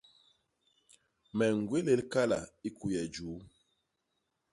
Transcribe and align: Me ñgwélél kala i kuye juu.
Me 1.37 1.45
ñgwélél 1.59 2.01
kala 2.13 2.39
i 2.67 2.69
kuye 2.77 3.01
juu. 3.13 3.35